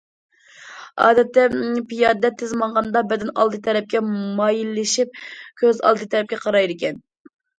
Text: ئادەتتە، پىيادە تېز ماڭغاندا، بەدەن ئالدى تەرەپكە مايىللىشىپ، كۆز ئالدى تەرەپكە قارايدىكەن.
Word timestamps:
ئادەتتە، 1.07 1.41
پىيادە 1.91 2.31
تېز 2.39 2.55
ماڭغاندا، 2.61 3.03
بەدەن 3.11 3.29
ئالدى 3.41 3.59
تەرەپكە 3.69 4.01
مايىللىشىپ، 4.39 5.21
كۆز 5.63 5.83
ئالدى 5.91 6.09
تەرەپكە 6.15 6.41
قارايدىكەن. 6.49 6.99